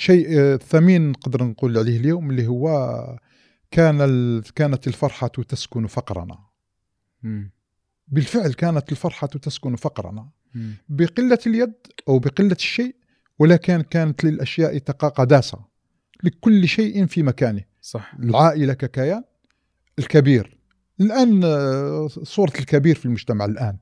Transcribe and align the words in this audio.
شيء 0.00 0.40
آه، 0.40 0.56
ثمين 0.56 1.10
نقدر 1.10 1.44
نقول 1.44 1.78
عليه 1.78 1.96
اليوم 1.96 2.30
اللي 2.30 2.46
هو 2.46 2.66
كان 3.70 4.00
ال- 4.00 4.42
كانت 4.54 4.86
الفرحة 4.88 5.28
تسكن 5.28 5.86
فقرنا. 5.86 6.38
بالفعل 8.08 8.52
كانت 8.52 8.92
الفرحة 8.92 9.26
تسكن 9.26 9.76
فقرنا. 9.76 10.28
بقلة 10.88 11.38
اليد 11.46 11.72
أو 12.08 12.18
بقلة 12.18 12.52
الشيء 12.52 12.96
ولكن 13.38 13.80
كانت 13.82 14.24
للأشياء 14.24 14.78
تقى 14.78 15.08
قداسة 15.08 15.58
لكل 16.22 16.68
شيء 16.68 17.06
في 17.06 17.22
مكانه. 17.22 17.64
صح. 17.80 18.14
العائلة 18.18 18.72
ككيان 18.72 19.24
الكبير. 19.98 20.58
الآن 21.00 21.44
آه، 21.44 22.08
صورة 22.08 22.52
الكبير 22.58 22.94
في 22.94 23.06
المجتمع 23.06 23.44
الآن. 23.44 23.76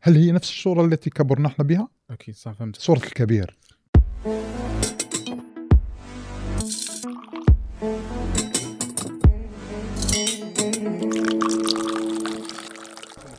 هل 0.00 0.16
هي 0.16 0.32
نفس 0.32 0.50
الصورة 0.50 0.84
التي 0.84 1.10
كبرنا 1.10 1.48
إحنا 1.48 1.64
بها؟ 1.64 1.88
أكيد 2.10 2.34
صح 2.34 2.52
فهمت 2.52 2.76
صورة 2.76 2.98
الكبير. 2.98 3.58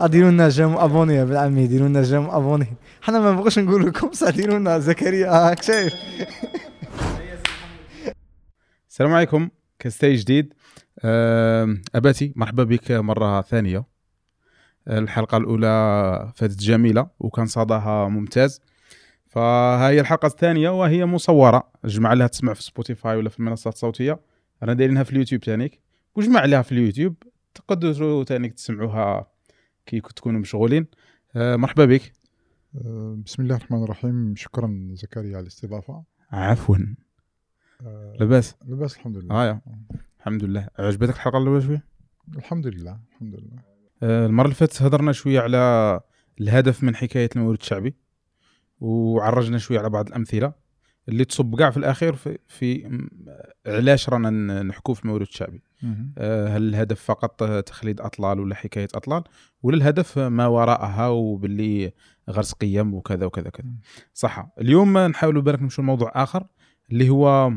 ديروا 0.08 0.32
لنا 0.32 0.50
جيم 0.50 0.78
أبوني 0.78 1.16
يا 1.16 1.24
بالعمي 1.24 1.68
ديروا 1.68 1.88
لنا 1.88 2.02
جيم 2.02 2.30
أبوني. 2.30 2.68
حنا 3.02 3.20
ما 3.20 3.32
نبغوش 3.32 3.60
نقول 3.60 3.86
لكم 3.86 4.08
بصح 4.08 4.30
ديروا 4.30 4.60
لنا 4.60 4.80
زكريا. 4.80 5.30
هاك 5.32 5.64
شايف 5.64 5.94
السلام 8.90 9.14
عليكم 9.14 9.50
كستي 9.80 10.14
جديد. 10.16 10.54
آم، 11.06 11.82
أباتي 11.96 12.34
مرحبا 12.36 12.64
بك 12.64 12.92
مرة 12.92 13.42
ثانية. 13.42 13.86
الحلقة 14.88 15.38
الأولى 15.38 16.32
فاتت 16.36 16.60
جميلة 16.60 17.08
وكان 17.20 17.46
صداها 17.46 18.08
ممتاز. 18.08 18.62
فهي 19.28 20.00
الحلقة 20.00 20.26
الثانية 20.26 20.70
وهي 20.70 21.06
مصورة. 21.06 21.72
جمع 21.86 22.14
لها 22.14 22.28
تسمع 22.28 22.54
في 22.54 22.64
سبوتيفاي 22.64 23.18
ولا 23.18 23.30
في 23.30 23.40
المنصات 23.40 23.74
الصوتية. 23.74 24.20
أنا 24.64 24.74
دايرينها 24.74 25.04
في 25.04 25.12
اليوتيوب 25.12 25.42
تانيك. 25.42 25.80
وجمع 26.16 26.46
لها 26.46 26.62
في 26.62 26.72
اليوتيوب 26.72 27.16
تقدروا 27.56 28.24
تانيك 28.24 28.54
تسمعوها 28.54 29.33
كي 29.86 30.00
تكونوا 30.00 30.40
مشغولين. 30.40 30.88
آه، 31.36 31.56
مرحبا 31.56 31.86
بك. 31.86 32.14
آه، 32.76 33.18
بسم 33.26 33.44
الله 33.44 33.56
الرحمن 33.56 33.84
الرحيم. 33.84 34.36
شكرا 34.36 34.90
زكريا 34.94 35.38
على 35.38 35.40
الاستضافة. 35.40 36.04
عفوا. 36.32 36.78
آه، 37.82 38.16
لاباس؟ 38.20 38.56
لاباس 38.66 38.96
الحمد 38.96 39.18
لله. 39.18 39.36
آه 39.36 39.46
يا. 39.48 39.62
الحمد 40.20 40.44
لله. 40.44 40.68
عجبتك 40.80 41.16
الحلقة 41.16 41.38
الأولى 41.38 41.62
شوية 41.62 41.84
الحمد 42.38 42.68
لله 42.68 43.00
الحمد 43.12 43.36
لله. 43.36 43.64
المرة 44.04 44.44
اللي 44.46 44.56
فاتت 44.56 44.82
هضرنا 44.82 45.12
شوية 45.12 45.40
على 45.40 46.02
الهدف 46.42 46.84
من 46.84 46.96
حكاية 46.96 47.30
المولد 47.36 47.60
الشعبي 47.60 47.96
وعرجنا 48.80 49.58
شوية 49.58 49.80
على 49.80 49.90
بعض 49.90 50.08
الأمثلة. 50.08 50.54
اللي 51.10 51.26
تصب 51.26 51.56
كاع 51.56 51.70
في 51.70 51.78
الأخير 51.78 52.16
في, 52.16 52.38
في 52.48 53.00
علاش 53.66 54.10
رانا 54.10 54.64
نحكوا 54.64 54.94
في 54.94 55.06
المولد 55.06 55.22
الشعبي. 55.22 55.62
آه، 56.18 56.48
هل 56.48 56.70
الهدف 56.70 57.02
فقط 57.02 57.44
تخليد 57.44 58.02
أطلال 58.02 58.40
ولا 58.40 58.56
حكاية 58.56 58.88
أطلال؟ 58.96 59.24
ولا 59.64 59.78
الهدف 59.78 60.20
ما 60.20 60.48
وراءها 60.48 61.08
وباللي 61.08 61.92
غرس 62.30 62.54
قيم 62.54 62.94
وكذا 62.94 63.26
وكذا 63.26 63.50
كذا. 63.50 63.68
صح 64.14 64.48
اليوم 64.62 64.98
نحاولوا 64.98 65.42
بالك 65.42 65.62
نمشوا 65.62 65.84
لموضوع 65.84 66.12
آخر 66.16 66.48
اللي 66.92 67.10
هو 67.10 67.54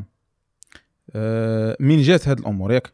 آه، 1.15 1.77
من 1.81 2.03
جات 2.03 2.29
هذه 2.29 2.39
الأمور 2.39 2.73
ياك؟ 2.73 2.93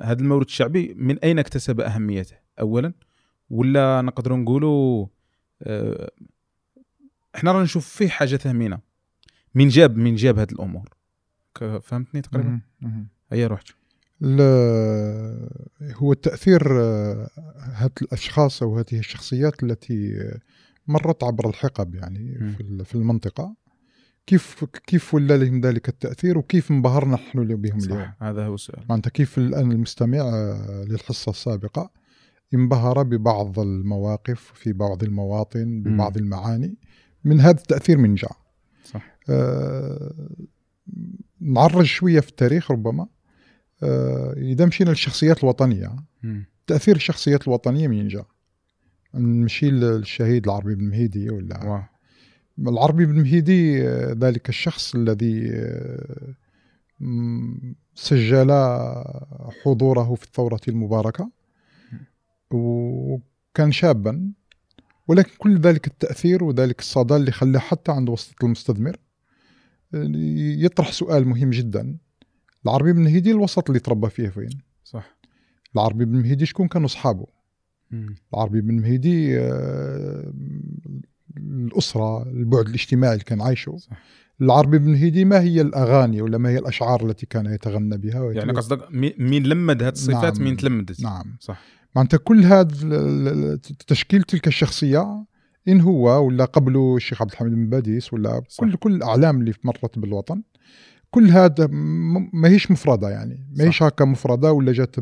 هذا 0.00 0.20
المولد 0.20 0.46
الشعبي 0.46 0.94
من 0.96 1.18
أين 1.18 1.38
اكتسب 1.38 1.80
أهميته؟ 1.80 2.36
اولا 2.60 2.92
ولا 3.50 4.02
نقدروا 4.02 4.36
نقولوا 4.38 5.06
أه، 5.62 6.10
إحنا 7.34 7.52
رانا 7.52 7.64
نشوف 7.64 7.88
فيه 7.88 8.08
حاجة 8.08 8.36
ثمينة. 8.36 8.87
من 9.54 9.68
جاب 9.68 9.96
من 9.96 10.14
جاب 10.14 10.38
هذه 10.38 10.52
الأمور. 10.52 10.88
فهمتني 11.82 12.20
تقريبا. 12.22 12.60
هيا 13.32 13.46
رحت 13.46 13.66
ال- 14.22 15.48
هو 15.96 16.12
آه، 16.80 17.30
هذه 17.74 17.90
الأشخاص 18.02 18.62
أو 18.62 18.78
هذه 18.78 18.98
الشخصيات 18.98 19.62
التي 19.62 20.20
آه، 20.20 20.38
مرت 20.86 21.24
عبر 21.24 21.48
الحقب 21.48 21.94
يعني. 21.94 22.34
في 22.56 22.60
ال- 22.60 22.84
في 22.84 22.94
المنطقة 22.94 23.54
كيف 24.26 24.64
كيف 24.64 25.14
ولا 25.14 25.36
لهم 25.36 25.60
ذلك 25.60 25.88
التأثير 25.88 26.38
وكيف 26.38 26.70
انبهرنا 26.70 27.14
نحن 27.14 27.44
بهم 27.44 27.78
اليوم؟ 27.78 27.98
صح 28.00 28.16
هذا 28.22 28.46
هو 28.46 28.54
السؤال. 28.54 28.84
معناتها 28.88 29.10
كيف 29.10 29.38
الآن 29.38 29.72
المستمع 29.72 30.18
آه، 30.18 30.84
للحصة 30.88 31.30
السابقة 31.30 31.90
انبهر 32.54 33.02
ببعض 33.02 33.58
المواقف 33.58 34.52
في 34.54 34.72
بعض 34.72 35.02
المواطن 35.04 35.82
ببعض 35.82 36.16
المعاني 36.16 36.76
من 37.24 37.40
هذا 37.40 37.58
التأثير 37.58 37.98
من 37.98 38.14
جاء 38.14 38.36
صح. 38.84 39.18
آه، 39.30 40.12
نعرج 41.40 41.84
شوية 41.84 42.20
في 42.20 42.28
التاريخ 42.28 42.70
ربما. 42.70 43.06
آه، 43.82 44.32
إذا 44.36 44.66
مشينا 44.66 44.90
للشخصيات 44.90 45.44
الوطنية. 45.44 45.96
مم. 46.22 46.44
تأثير 46.66 46.96
الشخصيات 46.96 47.48
الوطنية 47.48 47.88
من 47.88 48.08
جاء؟ 48.08 48.26
نمشي 49.14 49.70
للشهيد 49.70 50.44
العربي 50.44 50.74
بن 50.74 50.84
مهيدي 50.84 51.30
ولا؟ 51.30 51.64
واه. 51.64 51.88
العربي 52.58 53.06
بن 53.06 53.20
مهيدي 53.20 53.88
آه، 53.88 54.12
ذلك 54.20 54.48
الشخص 54.48 54.94
الذي 54.94 55.50
آه، 55.54 56.34
م- 57.00 57.74
سجل 57.94 58.50
حضوره 59.64 60.14
في 60.14 60.24
الثورة 60.24 60.60
المباركة. 60.68 61.30
وكان 62.50 63.72
شابا. 63.72 64.32
ولكن 65.08 65.30
كل 65.38 65.58
ذلك 65.60 65.86
التأثير 65.86 66.44
وذلك 66.44 66.80
الصدى 66.80 67.16
اللي 67.16 67.30
خلاه 67.32 67.60
حتى 67.60 67.92
عند 67.92 68.08
وسط 68.08 68.44
المستثمر 68.44 68.96
آه، 69.94 70.10
يطرح 70.64 70.92
سؤال 70.92 71.28
مهم 71.28 71.50
جدا. 71.50 71.96
العربي 72.64 72.92
بن 72.92 73.00
مهيدي 73.02 73.30
الوسط 73.30 73.70
اللي 73.70 73.80
تربى 73.80 74.10
فيه 74.10 74.28
فين؟ 74.28 74.50
صح. 74.84 75.18
العربي 75.74 76.04
بن 76.04 76.16
مهيدي 76.18 76.46
شكون 76.46 76.68
كانوا 76.68 76.86
أصحابه؟ 76.86 77.26
مم. 77.90 78.14
العربي 78.34 78.60
بن 78.60 78.74
مهيدي 78.74 79.38
آه، 79.40 80.32
الأسرة 81.36 82.22
البعد 82.22 82.66
الاجتماعي 82.68 83.12
اللي 83.12 83.24
كان 83.24 83.40
عايشه. 83.40 83.76
صح. 83.76 84.02
العربي 84.40 84.78
بن 84.78 84.90
مهيدي 84.90 85.24
ما 85.24 85.40
هي 85.40 85.60
الأغاني 85.60 86.22
ولا 86.22 86.38
ما 86.38 86.48
هي 86.48 86.58
الأشعار 86.58 87.06
التي 87.06 87.26
كان 87.26 87.46
يتغنى 87.46 87.96
بها 87.98 88.32
يعني 88.32 88.52
قصدك 88.52 88.78
مي- 88.90 89.14
مين 89.18 89.42
لمد 89.46 89.82
هذه 89.82 89.92
الصفات 89.92 90.34
نعم. 90.34 90.44
مين 90.44 90.56
تلمدت؟ 90.56 91.00
نعم. 91.02 91.36
صح. 91.40 91.62
معناتها 91.96 92.18
كل 92.18 92.44
هذا 92.44 92.68
تشكيل 93.86 94.22
تلك 94.22 94.46
الشخصية 94.46 95.24
إن 95.68 95.80
هو 95.80 96.26
ولا 96.26 96.44
قبله 96.44 96.96
الشيخ 96.96 97.22
عبد 97.22 97.30
الحميد 97.30 97.52
بن 97.54 97.68
باديس 97.68 98.12
ولا 98.12 98.42
صح. 98.48 98.60
كل 98.60 98.76
كل 98.76 98.92
الأعلام 98.92 99.40
اللي 99.40 99.52
مرت 99.64 99.98
بالوطن 99.98 100.42
كل 101.10 101.28
هذا 101.30 101.66
م- 101.66 102.30
ما 102.32 102.48
هيش 102.48 102.70
مفردة 102.70 103.10
يعني 103.10 103.48
ما 103.56 103.64
هيش 103.64 103.82
هكا 103.82 104.04
مفردة 104.04 104.52
ولا 104.52 104.72
جات 104.72 104.96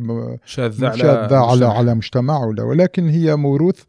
شاذة 0.45 0.87
على 0.89 1.37
على 1.37 1.55
مجتمع. 1.55 1.73
على 1.79 1.95
مجتمع 1.95 2.45
ولا 2.45 2.63
ولكن 2.63 3.09
هي 3.09 3.37
موروث 3.37 3.81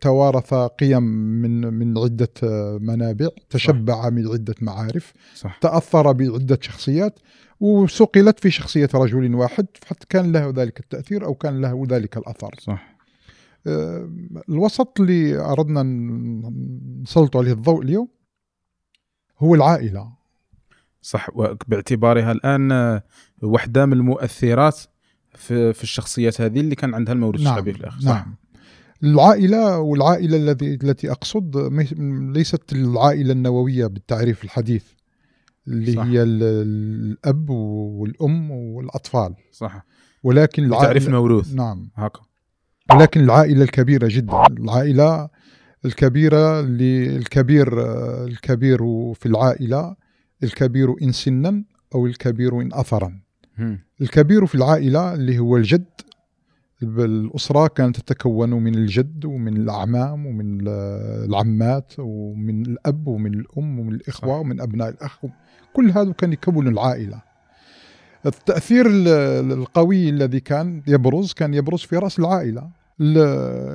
توارث 0.00 0.54
قيم 0.54 1.02
من 1.42 1.60
من 1.74 1.98
عدة 1.98 2.28
آه، 2.42 2.78
منابع 2.80 3.28
تشبع 3.50 4.10
من 4.10 4.28
عدة 4.28 4.54
معارف 4.60 5.12
صح. 5.34 5.58
تأثر 5.58 6.12
بعدة 6.12 6.58
شخصيات 6.62 7.18
وسقلت 7.60 8.40
في 8.40 8.50
شخصية 8.50 8.88
رجل 8.94 9.34
واحد 9.34 9.66
حتى 9.86 10.06
كان 10.08 10.32
له 10.32 10.50
ذلك 10.50 10.80
التأثير 10.80 11.24
أو 11.24 11.34
كان 11.34 11.60
له 11.60 11.86
ذلك 11.88 12.16
الأثر. 12.16 12.54
صح. 12.60 12.96
آه، 13.66 14.10
الوسط 14.48 15.00
اللي 15.00 15.36
أردنا 15.38 15.82
ن- 15.82 17.00
نسلط 17.02 17.36
عليه 17.36 17.52
الضوء 17.52 17.82
اليوم 17.82 18.08
هو 19.38 19.54
العائلة. 19.54 20.12
صح. 21.02 21.28
باعتبارها 21.68 22.32
الآن 22.32 22.72
آه، 22.72 23.02
واحدة 23.42 23.86
من 23.86 23.92
المؤثرات 23.92 24.80
في, 25.34 25.72
في 25.72 25.82
الشخصيات 25.82 26.40
هذه 26.40 26.60
اللي 26.60 26.74
كان 26.74 26.94
عندها 26.94 27.14
المولد 27.14 27.34
الشعبي 27.34 27.72
في 27.72 27.80
الآخر 27.80 28.00
صح. 28.00 28.06
نعم. 28.08 28.34
العائلة 29.02 29.78
والعائلة 29.78 30.36
الذي 30.36 30.74
التي 30.74 31.10
أقصد 31.10 31.56
ليست 32.36 32.72
العائلة 32.72 33.32
النووية 33.32 33.86
بالتعريف 33.86 34.44
الحديث 34.44 34.84
اللي 35.68 35.92
صح. 35.92 36.02
هي 36.04 36.22
ال- 36.22 36.42
الأب 36.42 37.50
والأم 37.50 38.50
والأطفال. 38.50 39.34
صح. 39.52 39.84
ولكن 40.22 40.70
تعريف 40.70 40.82
العائلة 40.82 41.06
الموروث 41.06 41.54
نعم. 41.54 41.90
هكا. 41.94 42.20
ولكن 42.94 43.20
العائلة 43.20 43.62
الكبيرة 43.64 44.08
جدا. 44.10 44.46
العائلة 44.46 45.28
الكبيرة 45.84 46.60
اللي 46.60 47.16
الكبير 47.16 47.68
الكبير 48.24 48.78
في 49.14 49.26
العائلة 49.26 49.96
الكبير 50.42 50.94
إن 51.02 51.12
سنا 51.12 51.64
أو 51.94 52.06
الكبير 52.06 52.60
إن 52.60 52.72
أثرا. 52.72 53.20
الكبير 54.00 54.46
في 54.46 54.54
العائلة 54.54 55.14
اللي 55.14 55.38
هو 55.38 55.56
الجد 55.56 55.84
الأسرة 56.82 57.66
كانت 57.66 57.96
تتكون 58.00 58.50
من 58.50 58.74
الجد 58.74 59.24
ومن 59.24 59.56
الأعمام 59.56 60.26
ومن 60.26 60.60
ال- 60.60 60.68
العمات 61.28 61.92
ومن 61.98 62.66
الأب 62.66 63.06
ومن 63.08 63.34
الأم 63.34 63.78
ومن 63.78 63.94
الإخوة. 63.94 64.38
ومن 64.40 64.60
أبناء 64.60 64.88
الأخ. 64.88 65.18
كل 65.72 65.90
هذا 65.90 66.12
كان 66.12 66.32
يكون 66.32 66.68
العائلة. 66.68 67.22
التأثير 68.26 68.86
ال- 68.86 69.52
القوي 69.52 70.08
الذي 70.08 70.40
كان 70.40 70.82
يبرز 70.86 71.32
كان 71.32 71.54
يبرز 71.54 71.80
في 71.80 71.96
رأس 71.96 72.18
العائلة. 72.18 72.70
ال- 73.00 73.18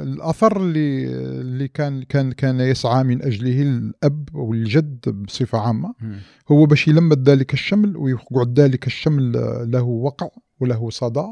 الأثر 0.08 0.62
اللي 0.62 1.06
اللي 1.42 1.68
كان 1.68 2.04
كان 2.04 2.32
كان 2.32 2.60
يسعى 2.60 3.04
من 3.04 3.22
أجله 3.24 3.62
الأب 3.62 4.30
أو 4.36 4.54
الجد 4.54 5.10
بصفة 5.10 5.60
عامة. 5.60 5.94
مم. 6.02 6.16
هو 6.52 6.66
باش 6.66 6.88
يلمد 6.88 7.30
ذلك 7.30 7.54
الشمل 7.54 7.98
ويقعد 7.98 8.60
ذلك 8.60 8.88
الشمل 8.88 9.32
له 9.72 9.84
وقع 9.84 10.30
وله 10.60 10.90
صدى. 10.90 11.26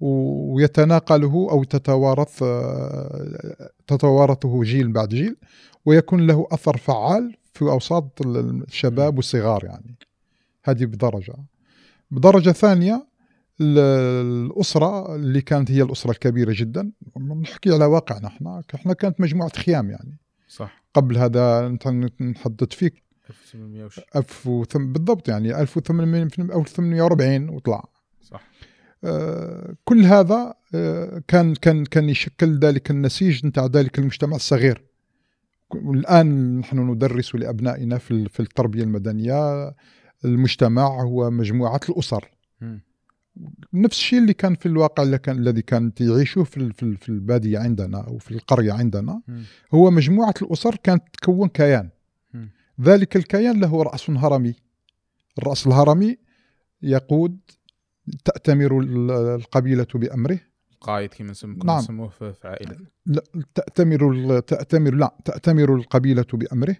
ويتناقله 0.00 1.48
أو 1.50 1.64
تتوارث 1.64 2.42
تتوارثه 3.86 4.62
جيل 4.62 4.92
بعد 4.92 5.08
جيل 5.08 5.36
ويكون 5.86 6.26
له 6.26 6.46
أثر 6.52 6.76
فعال 6.76 7.36
في 7.52 7.62
أوساط 7.62 8.26
الشباب 8.26 9.16
والصغار 9.16 9.64
يعني. 9.64 9.96
هذه 10.64 10.84
بدرجة. 10.84 11.34
بدرجة 12.10 12.50
ثانية 12.50 13.06
ال- 13.60 13.78
الأسرة 14.46 15.14
اللي 15.14 15.40
كانت 15.40 15.70
هي 15.70 15.82
الأسرة 15.82 16.10
الكبيرة 16.10 16.52
جدا 16.56 16.92
نحكي 17.40 17.72
على 17.72 17.84
واقعنا 17.84 18.26
إحنا 18.26 18.62
إحنا 18.74 18.92
كانت 18.92 19.20
مجموعة 19.20 19.50
خيام 19.56 19.90
يعني. 19.90 20.18
صح. 20.48 20.84
قبل 20.94 21.18
هذا 21.18 21.66
أنت 21.66 21.88
نحدد 22.20 22.72
فيك. 22.72 23.02
1800 23.30 23.84
وش 23.84 24.00
1000 24.16 24.46
وثم- 24.46 24.92
بالضبط 24.92 25.28
يعني 25.28 25.60
1800 25.60 26.22
1840 26.22 27.48
وطلع. 27.48 27.84
كل 29.84 30.04
هذا 30.04 30.54
آه، 30.74 31.22
كان 31.28 31.54
كان 31.54 31.84
كان 31.84 32.08
يشكل 32.08 32.58
ذلك 32.58 32.90
النسيج 32.90 33.46
نتاع 33.46 33.66
ذلك 33.66 33.98
المجتمع 33.98 34.36
الصغير 34.36 34.84
والآن 35.74 36.58
نحن 36.58 36.78
ندرس 36.90 37.34
لأبنائنا 37.34 37.98
في 37.98 38.28
في 38.28 38.40
التربية 38.40 38.82
المدنية 38.82 39.74
المجتمع 40.24 41.02
هو 41.02 41.30
مجموعة 41.30 41.80
الأسر 41.88 42.30
مم. 42.60 42.80
نفس 43.72 43.96
الشيء 43.98 44.18
اللي 44.18 44.34
كان 44.34 44.54
في 44.54 44.66
الواقع 44.66 45.02
اللي 45.02 45.18
كان 45.18 45.38
الذي 45.38 45.62
كانت 45.62 46.00
يعيشوه 46.00 46.44
في 46.44 46.72
في 46.72 46.82
ال- 46.82 46.96
في 46.96 47.08
البادية 47.08 47.58
عندنا 47.58 48.00
أو 48.00 48.18
في 48.18 48.30
القرية 48.30 48.72
عندنا 48.72 49.22
مم. 49.28 49.42
هو 49.74 49.90
مجموعة 49.90 50.34
الأسر 50.42 50.76
كانت 50.82 51.02
تكون 51.22 51.48
كيان 51.48 51.90
مم. 52.34 52.50
ذلك 52.80 53.16
الكيان 53.16 53.60
له 53.60 53.82
رأس 53.82 54.10
هرمي 54.10 54.54
الرأس 55.38 55.66
الهرمي 55.66 56.16
يقود 56.82 57.38
تأتمر 58.24 58.78
ال- 58.80 59.10
القبيلة 59.10 59.86
بأمره 59.94 60.38
قائد 60.80 61.14
كما 61.14 61.30
نسم- 61.30 61.58
كنا 61.58 61.72
نعم. 61.72 61.78
نسموه 61.78 62.08
في 62.08 62.34
عائلة 62.44 62.76
لا 63.06 63.22
تأتمر 63.54 64.40
تأتمر 64.40 64.94
لا 64.94 65.14
تأتمر 65.24 65.74
القبيلة 65.74 66.26
بأمره 66.32 66.76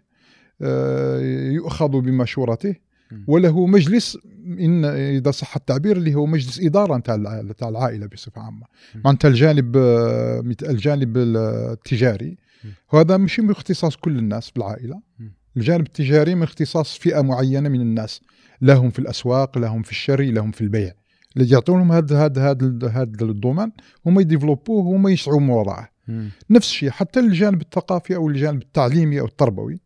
آه، 0.63 1.21
يؤخذ 1.51 1.89
بمشورته. 1.89 2.75
وله 3.27 3.67
مجلس 3.67 4.19
إن 4.47 4.85
إذا 4.85 5.31
صح 5.31 5.57
التعبير 5.57 5.97
اللي 5.97 6.15
هو 6.15 6.27
مجلس 6.27 6.61
إدارة 6.61 6.97
نتاع 6.97 7.17
نتاع 7.43 7.69
العائلة 7.69 8.07
بصفة 8.07 8.43
عامة 8.43 8.67
مم. 8.95 9.03
معناتها 9.05 9.29
الجانب 9.29 9.77
آه، 9.77 10.41
الجانب 10.63 11.17
التجاري. 11.17 12.37
وهذا 12.93 13.17
مش 13.17 13.41
من 13.41 13.51
اختصاص 13.51 13.97
كل 13.97 14.19
الناس 14.19 14.53
مم. 14.59 15.33
الجانب 15.57 15.87
التجاري 15.87 16.35
من 16.35 16.43
اختصاص 16.43 16.99
فئة 16.99 17.21
معينة 17.21 17.69
من 17.69 17.81
الناس 17.81 18.21
لهم 18.63 18.91
في 18.91 18.99
الأسواق 18.99 19.59
لهم 19.59 19.83
في 19.83 19.91
الشري 19.91 20.31
لهم 20.31 20.51
في 20.51 20.61
البيع 20.61 20.93
اللي 21.37 21.51
يعطونهم 21.53 21.93
هذا 21.93 22.25
هذا 22.25 22.51
هذا 22.51 22.89
هذا 22.89 23.23
الدومان 23.25 23.73
هم 24.07 24.21
يديفلوبوه 24.21 24.85
وهم 24.87 25.09
يسعوا 25.09 25.41
مم. 26.09 26.31
نفس 26.51 26.69
الشيء 26.69 26.91
حتى 26.91 27.21
الجانب 27.21 27.61
الثقافي 27.61 28.17
أو 28.17 28.29
الجانب 28.29 28.63
التعليمي 28.63 29.21
أو 29.21 29.25
التربوي 29.27 29.81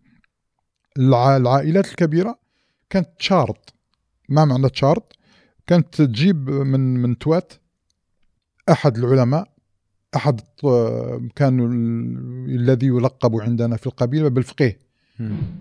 الع- 0.99 1.37
العائلات 1.37 1.87
الكبيرة 1.87 2.39
كانت 2.91 3.09
تشارط. 3.19 3.75
ما 4.29 4.45
معنى 4.45 4.69
تشارط؟ 4.69 5.13
كانت 5.67 5.95
تجيب 6.03 6.51
من 6.51 6.81
من 7.03 7.19
توات 7.19 7.53
أحد 8.71 8.97
العلماء 8.99 9.49
أحد 10.17 10.41
الط- 10.41 11.33
كان 11.37 11.61
ال- 11.61 12.55
الذي 12.61 12.87
يلقب 12.87 13.37
عندنا 13.41 13.77
في 13.77 13.87
القبيلة 13.87 14.29
بالفقيه. 14.29 14.79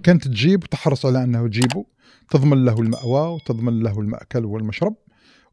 كانت 0.03 0.27
تجيب 0.27 0.63
وتحرص 0.63 1.05
على 1.05 1.23
أنه 1.23 1.47
تجيبه 1.47 1.85
تضمن 2.29 2.65
له 2.65 2.79
المأوى 2.81 3.33
وتضمن 3.35 3.79
له 3.83 3.99
المأكل 3.99 4.45
والمشرب. 4.45 4.95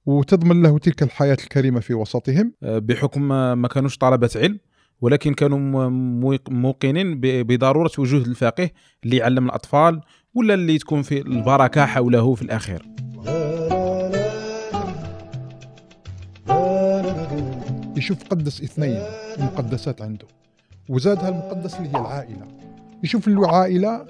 وتضمن 0.06 0.62
له 0.62 0.78
تلك 0.78 1.02
الحياة 1.02 1.36
الكريمة 1.44 1.80
في 1.80 1.94
وسطهم. 1.94 2.52
آه، 2.62 2.78
بحكم 2.78 3.28
ما 3.58 3.68
كانوش 3.68 3.98
طلبة 3.98 4.30
علم 4.36 4.58
ولكن 5.00 5.34
كانوا 5.34 5.88
موقنين 6.50 7.20
بضرورة 7.22 7.90
وجود 7.98 8.26
الفقيه 8.26 8.72
اللي 9.04 9.16
يعلم 9.16 9.46
الأطفال 9.46 10.00
ولا 10.34 10.54
اللي 10.54 10.78
تكون 10.78 11.02
في 11.02 11.20
البركة 11.20 11.86
حوله 11.86 12.34
في 12.34 12.42
الأخير. 12.42 12.82
يشوف 17.96 18.18
قدس 18.30 18.62
اثنين 18.62 19.02
مقدسات 19.38 20.02
عنده 20.02 20.26
وزادها 20.88 21.28
المقدس 21.28 21.74
اللي 21.74 21.88
هي 21.88 22.00
العائلة. 22.00 22.46
يشوف 23.04 23.28
له 23.28 23.48
عائلة 23.56 24.06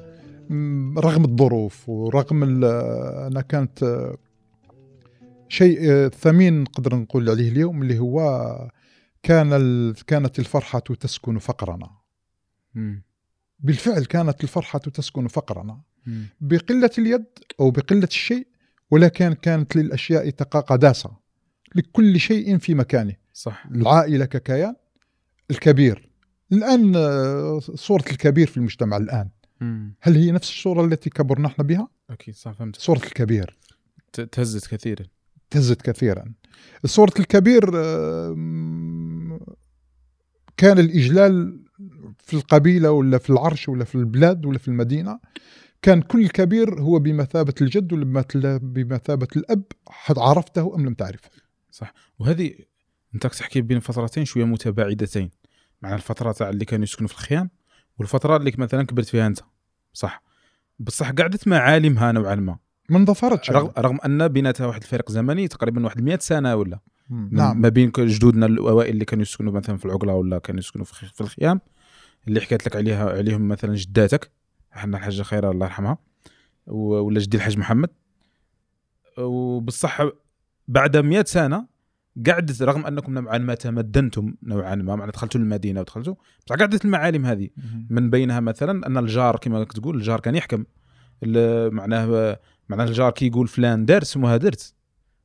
مم، 0.50 0.98
رغم 0.98 1.24
الظروف 1.24 1.88
ورغم 1.88 2.42
أنا 2.44 3.40
كانت 3.40 4.08
شيء 5.54 5.78
آه، 5.92 6.08
ثمين 6.08 6.60
نقدر 6.62 6.94
نقول 6.96 7.30
عليه 7.30 7.48
اليوم 7.48 7.82
اللي 7.82 7.98
هو 7.98 8.20
كان 9.22 9.52
ال- 9.52 10.04
كانت 10.06 10.38
الفرحة 10.38 10.78
تسكن 10.78 11.38
فقرنا. 11.38 11.90
بالفعل 13.60 14.04
كانت 14.04 14.44
الفرحة 14.44 14.78
تسكن 14.78 15.28
فقرنا. 15.28 15.80
بقلة 16.40 16.90
اليد 16.98 17.24
أو 17.60 17.70
بقلة 17.70 18.04
الشيء 18.04 18.46
ولكن 18.90 19.32
كانت 19.32 19.76
للأشياء 19.76 20.30
تقى 20.30 20.60
قداسة 20.60 21.16
لكل 21.74 22.20
شيء 22.20 22.58
في 22.58 22.74
مكانه. 22.74 23.16
صح. 23.32 23.66
العائلة 23.66 24.24
ككيان 24.24 24.74
الكبير. 25.50 26.08
الآن 26.52 26.96
آه، 26.96 27.60
صورة 27.60 28.04
الكبير 28.10 28.46
في 28.46 28.56
المجتمع 28.56 28.96
الآن. 28.96 29.28
هل 30.00 30.16
هي 30.16 30.30
نفس 30.32 30.48
الصورة 30.50 30.84
التي 30.84 31.10
كبرنا 31.10 31.46
إحنا 31.48 31.64
بها؟ 31.64 31.88
أكيد 32.10 32.34
صح 32.34 32.52
فهمت 32.52 32.76
صورة 32.76 32.98
الكبير. 32.98 33.56
تهزت 34.32 34.74
كثيرا. 34.74 35.04
تهزت 35.50 35.82
كثيرا. 35.82 36.24
صورة 36.84 37.12
الكبير 37.18 37.70
آه، 37.74 39.40
كان 40.56 40.78
الإجلال 40.78 41.64
في 42.18 42.34
القبيلة 42.34 42.90
ولا 42.90 43.18
في 43.18 43.30
العرش 43.30 43.68
ولا 43.68 43.84
في 43.84 43.94
البلاد 43.94 44.46
ولا 44.46 44.58
في 44.58 44.68
المدينة. 44.68 45.20
كان 45.82 46.02
كل 46.02 46.28
كبير 46.28 46.80
هو 46.80 46.98
بمثابة 46.98 47.54
الجد 47.60 47.92
ولا 47.92 48.22
بمثابة 48.62 49.28
الأب 49.36 49.62
عرفته 50.16 50.74
أم 50.74 50.86
لم 50.86 50.94
تعرفه. 50.94 51.30
وهذه 52.18 52.54
أنت 53.14 53.26
تحكي 53.26 53.60
بين 53.60 53.80
فترتين 53.80 54.24
شوية 54.24 54.44
متباعدتين. 54.44 55.30
مع 55.82 55.94
الفترة 55.94 56.32
تاع 56.32 56.50
اللي 56.50 56.64
كانوا 56.64 56.84
يسكنوا 56.84 57.08
في 57.08 57.14
الخيام 57.14 57.50
والفترة 57.98 58.36
اللي 58.36 58.52
مثلا 58.58 58.82
كبرت 58.82 59.06
فيها 59.06 59.26
أنت. 59.26 59.40
صح. 59.92 60.22
بصح 60.78 61.10
قعدت 61.10 61.48
معالمها 61.48 62.12
نوعا 62.12 62.34
ما 62.34 62.58
ما 62.90 62.98
اندثرتش 62.98 63.50
رغم, 63.50 63.70
رغم 63.78 63.98
أن 64.04 64.28
بيناتها 64.28 64.66
واحد 64.66 64.82
الفارق 64.82 65.10
زمني 65.10 65.48
تقريبا 65.48 65.84
واحد 65.84 66.00
100 66.02 66.18
سنة 66.18 66.54
ولا. 66.56 66.78
من- 67.10 67.28
نعم. 67.34 67.60
ما 67.60 67.68
بين 67.68 67.92
جدودنا 67.98 68.46
الأوائل 68.46 68.90
اللي 68.90 69.04
كانوا 69.04 69.22
يسكنوا 69.22 69.52
مثلا 69.52 69.76
في 69.76 69.84
العقلة 69.84 70.14
ولا 70.14 70.38
كانوا 70.38 70.58
يسكنوا 70.60 70.84
في 70.84 71.20
الخيام 71.20 71.60
اللي 72.28 72.40
حكيت 72.40 72.66
لك 72.66 72.76
عليها 72.76 73.10
عليهم 73.10 73.48
مثلا 73.48 73.74
جداتك. 73.74 74.30
إحنا 74.76 74.96
الحاجة 74.96 75.22
خيرة 75.22 75.50
الله 75.50 75.66
يرحمها. 75.66 75.98
ولا 76.66 77.20
جدي 77.20 77.36
الحاج 77.36 77.58
محمد. 77.58 77.88
وبالصح 79.18 80.02
بعد 80.68 80.96
100 80.96 81.24
سنة 81.24 81.66
قعدت 82.26 82.62
رغم 82.62 82.86
أنكم 82.86 83.14
نوعا 83.14 83.38
ما 83.38 83.54
تمدنتم 83.54 84.34
نوعا 84.42 84.74
ما 84.74 84.96
معنى 84.96 85.10
دخلتوا 85.12 85.40
المدينة 85.40 85.80
ودخلتوا 85.80 86.14
بصح 86.46 86.56
قعدت 86.56 86.84
المعالم 86.84 87.26
هذه. 87.26 87.48
من 87.90 88.10
بينها 88.10 88.40
مثلا 88.40 88.86
أن 88.86 88.98
الجار 88.98 89.36
كما 89.36 89.64
تقول 89.64 89.96
الجار 89.96 90.20
كان 90.20 90.34
يحكم. 90.34 90.64
معناه 91.72 92.38
معناه 92.68 92.84
الجار 92.84 93.10
كي 93.10 93.26
يقول 93.26 93.48
فلان 93.48 93.84
دار 93.84 94.04
سموها 94.04 94.36
درت 94.36 94.74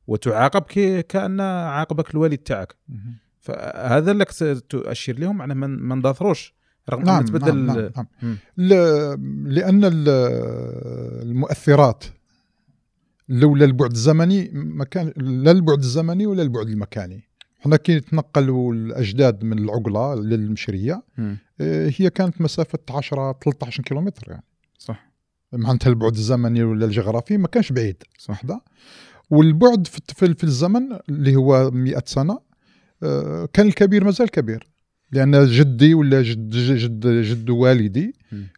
وتعاقب 0.06 0.62
كي 0.62 1.02
كأن 1.02 1.40
عاقبك 1.40 2.10
الوالد 2.10 2.38
تاعك. 2.38 2.76
فهذا 3.40 4.24
كت- 4.24 4.64
تؤشر 4.68 5.12
لهم 5.18 5.36
معناه 5.36 5.54
ما 5.54 5.94
ندثروش 5.94 6.54
رغم 6.90 7.02
نعم 7.02 7.24
تبدل 7.24 7.56
نعم, 7.58 7.78
نعم, 7.96 8.06
نعم. 8.22 8.36
لأن 9.46 9.84
ال- 9.84 10.08
المؤثرات 11.22 12.04
لولا 13.28 13.64
البعد 13.64 13.90
الزمني 13.90 14.50
ما 14.52 14.84
كان 14.84 15.12
لا 15.16 15.50
البعد 15.50 15.78
الزمني 15.78 16.26
ولا 16.26 16.42
البعد 16.42 16.66
المكاني 16.68 17.24
إحنا 17.60 17.76
كي 17.76 17.96
نتنقلوا 17.96 18.74
الأجداد 18.74 19.44
من 19.44 19.58
العقلة 19.58 20.14
للمشرية. 20.14 21.02
آه، 21.18 21.92
هي 21.96 22.10
كانت 22.10 22.40
مسافة 22.40 22.78
10 22.90 23.32
13 23.32 23.82
كيلومتر 23.82 24.30
يعني 24.30 24.44
صح 24.78 25.09
معناتها 25.52 25.90
البعد 25.90 26.14
الزمني 26.14 26.62
ولا 26.62 26.86
الجغرافي 26.86 27.36
ما 27.36 27.48
كانش 27.48 27.72
بعيد 27.72 28.02
صح 28.18 28.30
وحده. 28.30 28.60
والبعد 29.30 29.86
في 29.86 30.44
الزمن 30.44 30.98
اللي 31.08 31.36
هو 31.36 31.70
100 31.70 32.02
سنة 32.06 32.38
آه، 33.02 33.48
كان 33.52 33.66
الكبير 33.66 34.04
مازال 34.04 34.30
كبير. 34.30 34.70
لأن 35.12 35.46
جدي 35.46 35.94
ولا 35.94 36.22
جد 36.22 36.50
جد 36.50 37.06
جد 37.06 37.50
والدي. 37.50 38.14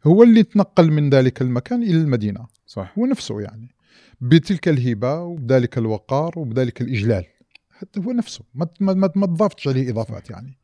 هو 0.07 0.23
اللي 0.23 0.43
تنقل 0.43 0.91
من 0.91 1.11
ذلك 1.11 1.43
المكان 1.43 1.83
إلى 1.83 1.97
المدينة. 1.97 2.47
صح. 2.67 2.93
هو 2.99 3.07
نفسه 3.07 3.41
يعني. 3.41 3.75
بتلك 4.21 4.69
الهبه 4.69 5.21
وبذلك 5.21 5.79
الوقار 5.79 6.39
وبذلك 6.39 6.81
الإجلال. 6.81 7.25
حتى 7.71 8.01
هو 8.01 8.13
نفسه. 8.13 8.45
ما 8.55 8.67
ما 8.81 8.95
ما, 8.95 9.11
ما 9.17 9.27
تضافتش 9.27 9.69
عليه 9.69 9.91
إضافات 9.91 10.31
يعني. 10.31 10.59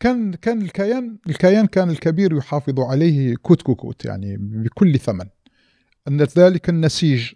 كان 0.00 0.34
كان 0.34 0.62
الكيان 0.62 1.18
الكيان 1.28 1.66
كان 1.66 1.90
الكبير 1.90 2.36
يحافظ 2.36 2.80
عليه 2.80 3.36
كوت 3.36 3.62
كوت 3.62 4.04
يعني 4.04 4.36
بكل 4.36 4.98
ثمن. 4.98 5.26
أن 6.08 6.22
ذلك 6.22 6.68
النسيج 6.68 7.32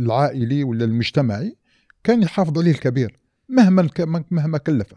العائلي 0.00 0.64
ولا 0.64 0.84
المجتمعي 0.84 1.56
كان 2.04 2.22
يحافظ 2.22 2.58
عليه 2.58 2.70
الكبير 2.70 3.18
مهما 3.48 3.88
مهما 4.30 4.58
كلفه. 4.58 4.96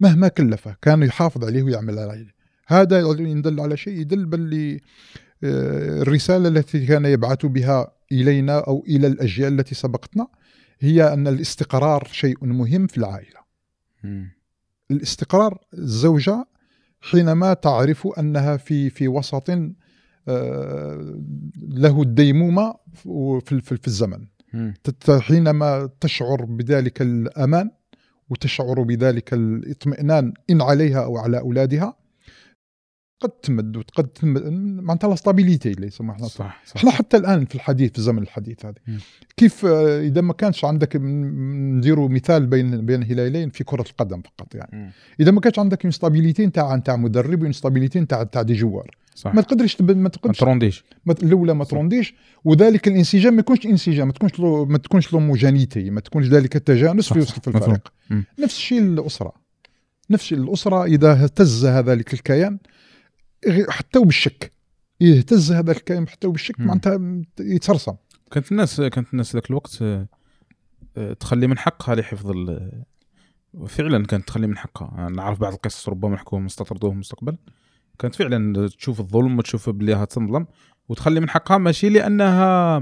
مهما 0.00 0.28
كلفه 0.28 0.76
كان 0.82 1.02
يحافظ 1.02 1.44
عليه 1.44 1.62
ويعمل 1.62 1.98
عليه 1.98 2.34
هذا 2.66 2.98
يدل 3.00 3.60
على 3.60 3.76
شيء 3.76 4.00
يدل 4.00 4.26
باللي 4.26 4.80
آه، 5.44 6.02
الرسالة 6.02 6.48
التي 6.48 6.86
كان 6.86 7.04
يبعث 7.04 7.46
بها 7.46 7.92
إلينا 8.12 8.58
أو 8.58 8.84
إلى 8.88 9.06
الأجيال 9.06 9.60
التي 9.60 9.74
سبقتنا 9.74 10.26
هي 10.80 11.12
أن 11.12 11.28
الاستقرار 11.28 12.08
شيء 12.12 12.44
مهم 12.44 12.86
في 12.86 12.98
العائلة. 12.98 13.40
الاستقرار 14.90 15.58
الزوجة 15.74 16.46
حينما 17.00 17.54
تعرف 17.54 18.08
أنها 18.18 18.56
في 18.56 18.90
في 18.90 19.08
وسط 19.08 19.50
له 21.68 22.02
الديمومة 22.02 22.74
في 23.40 23.60
في 23.60 23.86
الزمن. 23.86 24.26
حينما 25.20 25.90
تشعر 26.00 26.44
بذلك 26.44 27.02
الأمان 27.02 27.70
وتشعر 28.30 28.82
بذلك 28.82 29.34
الاطمئنان 29.34 30.32
إن 30.50 30.62
عليها 30.62 31.04
أو 31.04 31.18
على 31.18 31.38
أولادها 31.38 31.96
قد 33.20 33.30
تمد 33.30 33.76
وقد 33.76 34.06
تمد 34.08 34.42
معناتها 34.82 35.08
la 35.10 35.14
stabilité 35.16 35.70
اللي 35.70 35.86
يسموها 35.86 36.18
صح, 36.18 36.62
صح. 36.66 36.76
إحنا 36.76 36.90
حتى 36.90 37.16
الآن 37.16 37.44
في 37.44 37.54
الحديث 37.54 37.92
في 37.92 37.98
الزمن 37.98 38.22
الحديث 38.22 38.66
هذا. 38.66 38.74
كيف 39.36 39.64
آه، 39.66 40.00
إذا 40.00 40.20
ما 40.20 40.32
كانش 40.32 40.64
عندك 40.64 40.96
نديروا 40.96 42.08
مثال 42.08 42.46
بين 42.46 42.86
بين 42.86 43.02
هلالين 43.02 43.50
في 43.50 43.64
كرة 43.64 43.84
القدم 43.90 44.22
فقط 44.22 44.54
يعني. 44.54 44.92
إذا 45.20 45.30
ما 45.30 45.40
كانش 45.40 45.58
عندك 45.58 45.84
une 45.84 46.00
stabilité 46.00 46.46
نتاع 46.46 46.76
نتاع 46.76 46.96
مدرب 46.96 47.42
و 47.42 47.46
une 47.46 47.60
stabilité 47.60 48.00
نتاع 48.00 48.22
نتاع 48.22 48.42
des 48.42 48.54
joueurs. 48.54 48.96
صح. 49.16 49.34
ما 49.34 49.42
تقدرش 49.42 49.80
ما 49.80 50.08
تقدرش 50.08 50.26
ما 50.26 50.32
ترونديش. 50.32 50.84
الأولى 51.22 51.54
ما 51.54 51.64
ترونديش 51.64 52.14
وذلك 52.44 52.88
الانسجام 52.88 53.34
ما 53.34 53.40
يكونش 53.40 53.66
انسجام 53.66 54.06
ما 54.06 54.12
تكونش 54.12 54.38
لو 54.38 54.64
ما 54.64 54.78
تكونش 54.78 55.12
لوموجانيتي 55.12 55.90
ما 55.90 56.00
تكونش 56.00 56.26
ذلك 56.26 56.56
التجانس 56.56 57.12
في 57.12 57.18
وسط 57.18 57.48
الفريق. 57.48 57.92
نفس 58.38 58.56
الشيء 58.56 58.82
الأسرة. 58.82 59.32
نفس 60.10 60.22
الشيء 60.22 60.38
الأسرة 60.38 60.84
إذا 60.84 61.12
اهتز 61.12 61.66
ذلك 61.66 62.14
الكيان 62.14 62.58
حتى 63.68 64.00
بالشك 64.00 64.52
يهتز 65.00 65.52
هذا 65.52 65.72
الكلام 65.72 66.06
حتى 66.06 66.28
بالشك 66.28 66.60
معناتها 66.60 67.22
يترسم. 67.40 67.94
كانت 68.30 68.52
الناس 68.52 68.80
كانت 68.80 69.12
الناس 69.12 69.34
ذاك 69.34 69.50
الوقت 69.50 69.78
آه، 69.82 70.06
آه، 70.96 71.12
تخلي 71.12 71.46
من 71.46 71.58
حقها 71.58 71.94
لحفظ 71.94 72.32
فعلا 73.68 74.06
كانت 74.06 74.28
تخلي 74.28 74.46
من 74.46 74.56
حقها. 74.56 75.08
نعرف 75.08 75.40
بعض 75.40 75.52
القصص 75.52 75.88
ربما 75.88 76.14
نحكوهم 76.14 76.46
استطردوهم 76.46 76.92
المستقبل 76.92 77.36
كانت 77.98 78.14
فعلا 78.14 78.68
تشوف 78.68 79.00
الظلم 79.00 79.38
وتشوف 79.38 79.70
بلي 79.70 80.06
تنظلم 80.06 80.46
وتخلي 80.88 81.20
من 81.20 81.30
حقها 81.30 81.58
ماشي 81.58 81.88
لأنها 81.88 82.76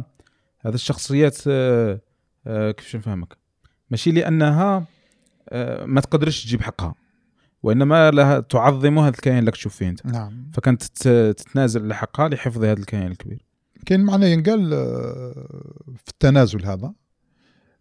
هذه 0.61 0.75
الشخصيات 0.75 1.39
آه، 1.47 2.01
كيفاش 2.47 2.97
نفهمك؟ 2.97 3.37
ماشي 3.91 4.13
لأنها 4.13 4.87
ما 5.85 6.01
تقدرش 6.01 6.45
تجيب 6.45 6.63
حقها 6.63 6.95
وإنما 7.63 8.11
لها 8.11 8.41
تعظم 8.41 8.99
هذا 8.99 9.09
الكيان 9.09 9.39
اللي 9.39 9.51
تشوف 9.51 9.77
فيه 9.77 9.89
أنت. 9.89 10.07
نعم. 10.07 10.51
فكانت 10.53 10.83
تتنازل 10.83 11.89
لحقها 11.89 12.29
لحفظ 12.29 12.65
هذا 12.65 12.81
الكيان 12.81 13.07
الكبير. 13.07 13.45
كاين 13.87 14.01
معنى 14.01 14.33
ينقال 14.33 14.75
آه، 14.75 15.49
في 15.97 16.11
التنازل 16.11 16.67
هذا. 16.67 16.95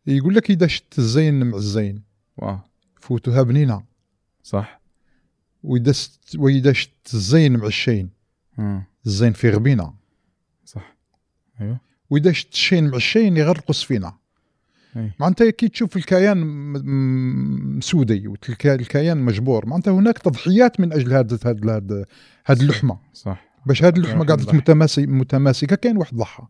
يقول 0.08 0.36
لك 0.36 0.52
إذا 0.52 0.68
شت 0.68 1.00
الزين 1.00 1.46
مع 1.46 1.58
الزين 1.58 2.04
واه. 2.38 2.64
فوتوها 3.02 3.42
بنينة. 3.42 3.84
صح. 4.44 4.83
وإذا 5.64 6.74
شت 6.74 7.14
الزين 7.14 7.58
مع 7.58 7.68
الشين 7.68 8.10
الزين 9.06 9.34
في 9.34 9.50
غبينه 9.50 9.94
صح. 10.66 10.96
أيوه. 11.62 11.80
وإذا 12.10 12.32
شت 12.32 12.54
الشين 12.54 12.90
مع 12.90 12.96
الشين 12.96 13.38
يغرقوا 13.38 13.70
السفينه 13.70 14.24
معناتها 15.20 15.50
كي 15.50 15.68
تشوف 15.68 15.98
الكيان 15.98 16.38
مسودي 17.78 18.28
والكيان 18.28 19.18
مجبور 19.18 19.66
معناتها 19.66 19.94
هناك 19.94 20.18
تضحيات 20.18 20.80
من 20.80 20.94
أجل 20.94 21.14
هذا 21.14 21.40
هذا 21.46 22.06
هذه 22.46 22.62
اللحمة. 22.62 23.00
صح. 23.14 23.46
باش 23.66 23.84
هذه 23.84 23.98
اللحمة 23.98 24.26
قاعدة 24.26 24.54
متماسكه 24.54 25.06
متماسكة 25.06 25.76
كاين 25.76 25.98
واحد 25.98 26.16
ضحى. 26.16 26.44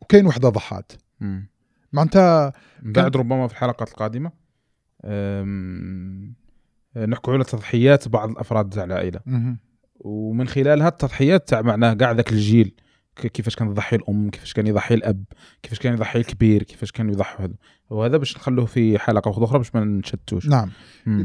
وكاين 0.00 0.26
وحده 0.26 0.48
ضحات. 0.48 0.92
معناتها 1.92 2.52
بعد 2.82 3.16
ربما 3.16 3.46
في 3.46 3.52
الحلقات 3.52 3.88
القادمة 3.88 4.32
نحكوا 6.96 7.32
على 7.32 7.44
تضحيات 7.44 8.08
بعض 8.08 8.30
الأفراد 8.30 8.70
تاع 8.70 8.84
العائلة. 8.84 9.20
ومن 10.00 10.48
خلال 10.48 10.82
هذه 10.82 10.88
التضحيات 10.88 11.48
تاع 11.48 11.62
معناه 11.62 11.94
كاع 11.94 12.12
ذاك 12.12 12.32
الجيل 12.32 12.74
كيفاش 13.16 13.56
كان 13.56 13.68
يضحي 13.68 13.96
الأم 13.96 14.30
كيفاش 14.30 14.52
كان 14.52 14.66
يضحي 14.66 14.94
الأب 14.94 15.24
كيفاش 15.62 15.78
كان 15.78 15.92
يضحي 15.92 16.18
الكبير 16.18 16.62
كيفاش 16.62 16.92
كان 16.92 17.08
يضحي 17.08 17.44
هذا. 17.44 17.54
وهذا 17.90 18.16
باش 18.16 18.36
نخلوه 18.36 18.66
في 18.66 18.98
حلقة 18.98 19.44
أخرى 19.44 19.58
باش 19.58 19.74
ما 19.74 19.84
نشتوش. 19.84 20.46
نعم. 20.48 20.70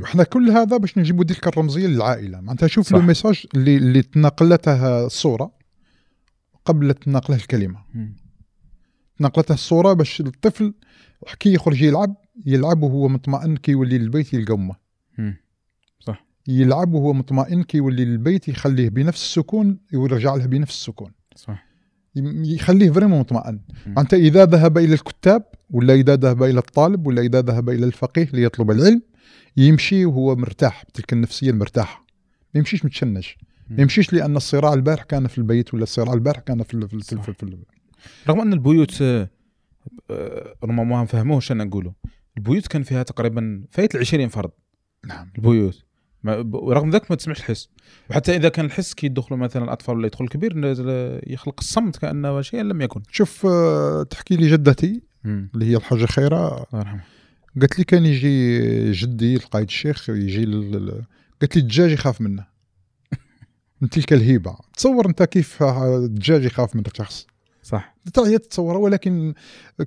إحنا 0.03 0.23
كل 0.23 0.49
هذا 0.49 0.77
باش 0.77 0.97
نجيبوا 0.97 1.23
ديك 1.23 1.47
الرمزية 1.47 1.87
للعائلة. 1.87 2.41
معناتها 2.41 2.67
شوف 2.67 2.91
لو 2.91 3.01
ميساج 3.01 3.45
اللي 3.55 3.77
اللي 3.77 4.01
تناقلتها 4.01 5.05
الصورة 5.05 5.51
قبل 6.65 6.93
تناقله 6.93 7.37
الكلمة. 7.37 7.79
تناقلتها 9.17 9.53
الصورة 9.53 9.93
باش 9.93 10.21
الطفل 10.21 10.73
كي 11.39 11.53
يخرج 11.53 11.81
يلعب 11.81 12.15
يلعب 12.45 12.83
وهو 12.83 13.07
مطمئن 13.07 13.57
كي 13.57 13.71
يولي 13.71 13.97
للبيت 13.97 14.33
يلقى 14.33 14.53
أمه. 14.53 14.75
يلعب 16.47 16.93
وهو 16.93 17.13
مطمئن 17.13 17.63
كي 17.63 17.77
يولي 17.77 18.05
للبيت 18.05 18.47
يخليه 18.47 18.89
بنفس 18.89 19.23
السكون 19.23 19.79
ويرجع 19.93 20.35
له 20.35 20.45
بنفس 20.45 20.73
السكون. 20.73 21.11
صح 21.35 21.65
يخليه 22.15 22.91
vraiment 22.91 23.19
مطمئن. 23.19 23.59
أنت 23.97 24.13
إذا 24.13 24.45
ذهب 24.45 24.77
إلى 24.77 24.93
الكتاب 24.93 25.43
ولا 25.69 25.93
إذا 25.93 26.15
ذهب 26.15 26.43
إلى 26.43 26.59
الطالب 26.59 27.07
ولا 27.07 27.21
إذا 27.21 27.41
ذهب 27.41 27.69
إلى 27.69 27.85
الفقيه 27.85 28.29
ليطلب 28.33 28.71
العلم 28.71 29.01
يمشي 29.57 30.05
وهو 30.05 30.35
مرتاح 30.35 30.85
بتلك 30.85 31.13
النفسية 31.13 31.49
المرتاحة. 31.49 32.05
ما 32.53 32.59
يمشيش 32.59 32.85
متشنج. 32.85 33.27
ما 33.69 33.81
يمشيش 33.81 34.13
لأن 34.13 34.35
الصراع 34.37 34.73
البارح 34.73 35.03
كان 35.03 35.27
في 35.27 35.37
البيت 35.37 35.73
ولا 35.73 35.83
الصراع 35.83 36.13
البارح 36.13 36.39
كان 36.39 36.63
في 36.63 36.87
في, 36.87 36.99
في, 36.99 37.21
في, 37.21 37.33
في 37.33 37.57
رغم 38.27 38.41
أن 38.41 38.53
البيوت 38.53 39.01
آه، 39.01 40.55
ربما 40.63 40.83
ما 40.83 41.03
نفهموش 41.03 41.51
أنا 41.51 41.63
نقوله 41.63 41.93
البيوت 42.37 42.67
كان 42.67 42.83
فيها 42.83 43.03
تقريبا 43.03 43.63
فايت 43.71 43.95
ال 43.95 43.99
20 43.99 44.27
فرد. 44.27 44.51
نعم. 45.05 45.31
البيوت. 45.37 45.84
ورغم 46.51 46.89
ذلك 46.89 47.11
ما 47.11 47.15
تسمعش 47.15 47.39
الحس. 47.39 47.69
وحتى 48.09 48.35
إذا 48.35 48.49
كان 48.49 48.65
الحس 48.65 48.93
كي 48.93 49.05
يدخلوا 49.05 49.39
مثلا 49.39 49.63
الأطفال 49.63 49.97
ولا 49.97 50.07
يدخل 50.07 50.23
الكبير 50.25 50.53
يخلق 51.27 51.55
الصمت 51.59 51.95
كأنه 51.97 52.41
شيء 52.41 52.61
لم 52.61 52.81
يكن. 52.81 53.01
شوف 53.11 53.45
آه، 53.45 54.03
تحكي 54.03 54.35
لي 54.35 54.51
جدتي 54.51 55.01
اللي 55.25 55.65
هي 55.65 55.75
الحاجة 55.75 56.05
خيرة. 56.05 56.47
الله 56.47 56.79
يرحمها. 56.79 57.03
قالت 57.61 57.79
لي 57.79 57.83
كان 57.83 58.05
يجي 58.05 58.91
جدي 58.91 59.35
القايد 59.35 59.67
الشيخ 59.67 60.09
يجي 60.09 60.45
قالت 61.41 61.55
لي 61.55 61.61
الدجاج 61.61 61.91
يخاف 61.91 62.21
منه. 62.21 62.45
من 63.81 63.89
تلك 63.89 64.13
الهيبة. 64.13 64.57
تصور 64.77 65.05
أنت 65.05 65.23
كيف 65.23 65.63
الدجاج 65.63 66.43
يخاف 66.43 66.75
من 66.75 66.83
شخص 66.97 67.27
صح. 67.63 67.95
هي 68.17 68.37
تتصورها 68.37 68.77
ولكن 68.77 69.33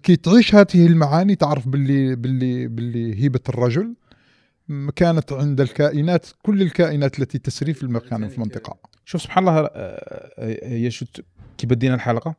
كي 0.02 0.16
تعيش 0.16 0.54
هذه 0.54 0.86
المعاني 0.86 1.34
تعرف 1.34 1.68
باللي 1.68 2.16
باللي 2.16 2.68
باللي 2.68 3.22
هيبة 3.22 3.40
الرجل. 3.48 3.94
كانت 4.96 5.32
عند 5.32 5.60
الكائنات 5.60 6.26
كل 6.42 6.62
الكائنات 6.62 7.18
التي 7.18 7.38
تسري 7.38 7.74
في 7.74 7.82
المكان 7.82 8.28
في 8.28 8.34
المنطقة 8.34 8.76
شوف 9.04 9.22
سبحان 9.22 9.48
الله 9.48 9.60
آه، 9.60 9.70
آه، 10.38 10.68
هي 10.68 10.90
شو 10.90 11.06
كي 11.58 11.66
بدينا 11.66 11.94
الحلقة؟ 11.94 12.34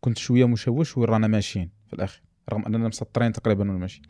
كنت 0.00 0.18
شوية 0.18 0.44
مشوش 0.44 0.98
وين 0.98 1.08
رانا 1.08 1.26
ماشيين 1.26 1.70
في 1.86 1.92
الآخر 1.92 2.22
رغم 2.52 2.64
أننا 2.66 2.88
مسطرين 2.88 3.32
تقريبا 3.32 3.64
ماشيين. 3.64 4.06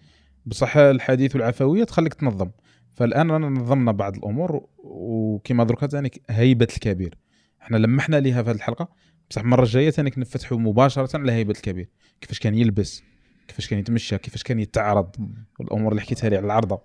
بصح 0.47 0.77
الحديث 0.77 1.37
والعفويه 1.37 1.85
تخليك 1.85 2.15
تنظم. 2.15 2.51
فالآن 2.95 3.31
رانا 3.31 3.49
نظمنا 3.49 3.93
بعض 3.93 4.17
الأمور 4.17 4.67
وكما 4.79 5.65
دركا 5.65 5.87
ثاني 5.87 6.11
هيبة 6.31 6.69
الكبير. 6.75 7.19
إحنا 7.63 7.77
لمحنا 7.77 8.17
ليها 8.17 8.43
في 8.43 8.51
هذه 8.51 8.57
الحلقة. 8.57 8.89
بصح 9.31 9.41
المره 9.43 9.63
الجايه 9.63 9.91
ثاني 9.91 10.13
نفتحوا 10.17 10.59
مباشرة 10.59 11.17
على 11.19 11.33
هيبه 11.33 11.51
الكبير. 11.51 11.89
كيفاش 12.21 12.39
كان 12.39 12.55
يلبس. 12.55 13.03
كيفاش 13.51 13.69
كان 13.69 13.79
يتمشى 13.79 14.19
كيفاش 14.19 14.43
كان 14.43 14.61
يتعرض 14.61 15.11
الأمور 15.61 15.93
اللي 15.93 16.03
حكيتها 16.03 16.31
لي 16.31 16.37
على 16.37 16.47
العرضة. 16.47 16.81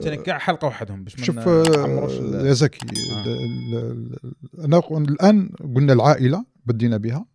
ثاني 0.00 0.16
كاع 0.16 0.38
حلقة 0.38 0.66
وحدهم 0.66 1.04
باش 1.04 1.16
شوف 1.16 1.36
يا 1.36 2.52
زكي 2.52 2.86
آه. 3.12 4.64
أنا 4.64 4.82
الآن 4.90 5.50
قلنا 5.76 5.92
العائلة 5.92 6.44
بدينا 6.66 6.96
بها. 6.96 7.26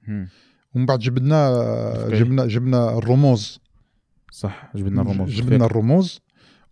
ومن 0.76 0.86
بعد 0.86 1.00
جبنا 1.00 2.10
جبنا 2.10 2.46
جبنا 2.46 2.98
الرموز. 2.98 3.60
صح 4.32 4.72
جبنا 4.76 5.02
الرموز 5.02 5.30
جبنا 5.30 5.66
الرموز. 5.66 6.20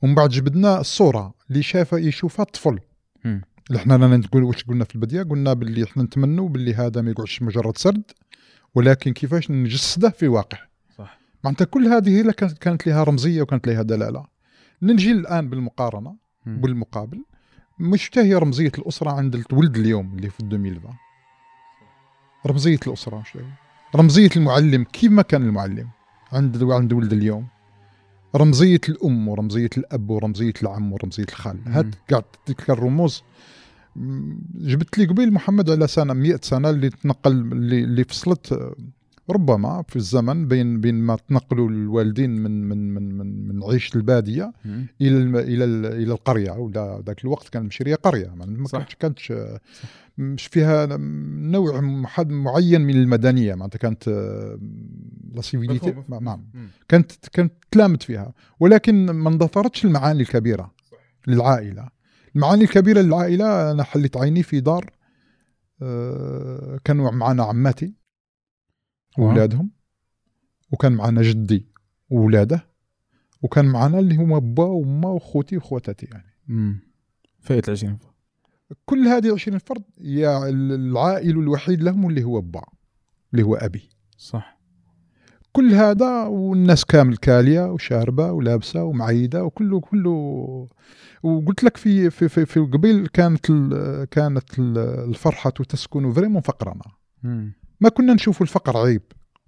ومن 0.02 0.16
بعد 0.16 0.30
جبنا 0.30 0.80
الصورة 0.82 1.34
اللي 1.50 1.64
شافها 1.64 2.00
يشوفها 2.00 2.44
الطفل. 2.44 2.80
اللي 3.26 3.80
إحنا 3.80 3.98
نقول 3.98 4.44
واش 4.44 4.64
قلنا 4.64 4.84
في 4.84 4.96
البداية 4.96 5.24
قلنا 5.24 5.54
باللي 5.54 5.84
إحنا 5.84 6.04
نتمنوا 6.04 6.50
باللي 6.50 6.74
هذا 6.74 7.02
ما 7.02 7.12
يقعدش 7.12 7.42
مجرد 7.42 7.78
سرد 7.78 8.04
ولكن 8.76 9.14
كيفاش 9.14 9.52
نجسده 9.52 10.10
في 10.10 10.28
واقع 10.28 10.58
معناتها 11.48 11.66
كل 11.66 11.88
هذه 11.88 12.32
كانت 12.62 12.88
لها 12.88 13.04
رمزية 13.04 13.42
وكانت 13.42 13.68
لها 13.68 13.82
دلالة 13.82 14.25
نجي 14.82 15.12
الآن 15.12 15.50
بالمقارنة. 15.50 16.16
بالمقابل 16.46 17.24
مش 17.80 18.12
هي 18.18 18.34
رمزية 18.36 18.72
الأسرة 18.77 19.12
عند 19.12 19.36
الولد 19.36 19.77
اليوم 19.77 20.16
اللي 20.16 20.30
في 20.30 20.39
2020 20.39 20.96
رمزية 22.48 22.80
الأسرة 22.88 23.16
هي. 23.16 23.46
رمزية 23.96 24.30
المعلم 24.36 24.84
كيف 24.84 25.12
ما 25.12 25.22
كان 25.22 25.42
المعلم 25.42 25.89
عند 26.32 26.63
عند 26.63 26.94
ولد 26.94 27.13
اليوم 27.13 27.48
رمزية 28.36 28.82
الأم 28.89 29.27
ورمزية 29.27 29.70
الأب 29.77 30.10
ورمزية 30.10 30.54
العم 30.63 30.94
ورمزية 30.94 31.24
الخال. 31.30 31.60
هاد 31.68 31.96
قاعد 32.12 32.24
تلك 32.46 32.70
الرموز 32.70 33.24
جبت 34.56 34.98
لي 34.98 35.06
قبيل 35.06 35.34
محمد 35.34 35.70
على 35.70 35.88
سنة 35.88 36.13
100 36.13 36.39
سنة 36.42 36.70
اللي 36.70 36.89
تنقل 36.89 37.32
اللي, 37.32 37.84
اللي 37.84 38.04
فصلت 38.04 38.74
ربما 39.30 39.84
في 39.88 39.96
الزمن 39.96 40.48
بين 40.48 40.82
بين 40.82 40.96
ما 40.96 41.16
تنقلوا 41.16 41.70
الوالدين 41.70 42.30
من 42.30 42.70
من 42.70 42.94
من 42.94 43.18
من, 43.18 43.48
من 43.48 43.64
عيش 43.64 43.96
البادية 43.96 44.54
مم. 44.66 44.88
إلى 45.02 45.18
الم... 45.18 45.36
إلى 45.36 45.64
ال... 45.64 45.86
إلى 45.86 46.14
القرية 46.14 46.52
ولا 46.52 47.04
ذاك 47.06 47.24
الوقت 47.24 47.50
كان 47.50 47.64
مشرية 47.64 47.96
قرية 47.96 48.28
ما 48.36 48.68
صح. 48.68 48.94
كانتش 48.94 49.34
مش 50.18 50.48
فيها 50.48 50.98
نوع 51.52 51.82
محد 51.82 52.30
معين 52.30 52.82
من 52.82 52.96
المدنية 52.96 53.56
معناتها 53.56 53.78
كانت 53.80 54.08
آه، 54.08 54.60
la 55.34 55.42
civilité. 55.42 55.94
نعم. 56.22 56.48
كانت 56.88 57.12
كانت 57.34 57.54
تلامت 57.72 58.04
فيها 58.04 58.34
ولكن 58.60 59.06
ما 59.06 59.30
اندثرتش 59.30 59.86
المعاني 59.86 60.22
الكبيرة 60.22 60.72
للعائلة 61.28 61.90
المعاني 62.36 62.64
الكبيرة 62.64 63.02
للعائلة 63.02 63.72
أنا 63.72 63.84
حليت 63.84 64.18
عيني 64.18 64.44
في 64.44 64.60
دار 64.60 64.90
آه، 65.82 66.80
كانوا 66.84 67.12
معنا 67.12 67.44
عماتي 67.44 67.94
واولادهم 69.18 69.70
وكان 70.72 70.92
معنا 70.92 71.22
جدي 71.22 71.68
واولاده 72.10 72.66
وكان 73.42 73.66
معنا 73.66 74.00
اللي 74.00 74.16
هما 74.16 74.40
با 74.40 74.64
وما 74.64 75.10
واخوتي 75.10 75.58
واخواتاتي 75.58 76.06
يعني. 76.12 76.34
مم. 76.48 76.80
فايت 77.40 77.70
20 77.70 77.98
كل 78.86 79.08
هذه 79.08 79.34
20 79.34 79.58
فرد 79.58 79.84
يا 80.02 80.50
العائل 80.50 81.30
الوحيد 81.40 81.84
لهم 81.84 82.10
اللي 82.10 82.24
هو 82.24 82.42
با 82.42 82.62
اللي 83.34 83.44
هو 83.44 83.56
أبي. 83.56 83.90
صح. 84.18 84.58
كل 85.52 85.74
هذا 85.74 86.24
والناس 86.24 86.86
كامل 86.86 87.18
واكلة 87.18 87.72
وشاربة 87.72 88.32
ولابسة 88.32 88.84
ومعيدة 88.84 89.44
وكله 89.44 89.80
كله. 89.80 90.12
وقلت 91.24 91.64
لك 91.64 91.78
في 91.78 92.10
في 92.10 92.30
في, 92.30 92.46
في 92.46 92.60
قبيل 92.60 93.08
كانت 93.08 93.50
ال- 93.50 94.06
كانت 94.06 94.60
ال- 94.60 94.78
الفرحة 95.10 95.50
تسكن 95.50 96.14
vraiment 96.14 96.42
فقرنا. 96.42 96.84
ما 97.82 97.90
كنا 97.90 98.14
نشوف 98.14 98.42
الفقر 98.42 98.78
عيب 98.78 99.02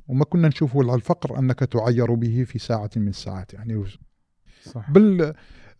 وما 0.08 0.26
كنا 0.26 0.48
نشوف 0.48 0.78
الفقر 0.78 1.40
أنك 1.40 1.60
تعير 1.60 2.14
به 2.14 2.44
في 2.44 2.60
ساعة 2.60 2.90
من 2.96 3.08
الساعات 3.08 3.54
يعني 3.54 3.84
صح 4.64 4.92
بل 4.92 5.34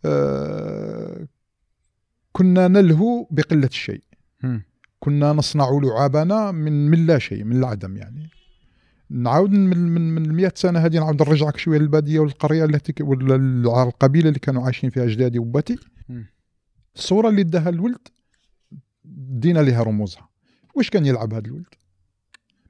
آه 0.04 1.26
كنا 2.32 2.68
نلهو 2.68 3.26
بقلة 3.30 3.66
الشيء. 3.66 4.04
كنا 5.00 5.32
نصنع 5.32 5.80
لعابنا 5.82 6.50
من 6.50 6.90
من 6.90 7.06
لا 7.06 7.18
شيء 7.18 7.44
من 7.44 7.56
العدم 7.56 7.96
يعني. 7.96 8.30
نعاود 9.10 9.50
من 9.50 9.78
من 9.78 10.14
من 10.14 10.32
100 10.32 10.52
سنة 10.54 10.78
هذه 10.78 10.98
نعاود 10.98 11.22
نرجعك 11.22 11.56
شوية 11.56 11.78
للبادية 11.78 12.18
والقرية 12.20 12.64
التي 12.64 13.02
ولا 13.02 13.82
القبيلة 13.82 14.28
اللي 14.28 14.38
كانوا 14.38 14.64
عايشين 14.64 14.90
فيها 14.90 15.04
أجدادي 15.04 15.38
وباتي. 15.38 15.78
الصورة 16.96 17.28
اللي 17.28 17.42
داها 17.42 17.68
الولد 17.68 18.08
دينا 19.04 19.58
لها 19.58 19.82
رموزها. 19.82 20.28
واش 20.74 20.90
كان 20.90 21.06
يلعب 21.06 21.34
هذا 21.34 21.46
الولد؟ 21.46 21.74